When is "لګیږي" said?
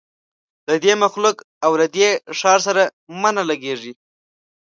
3.49-3.93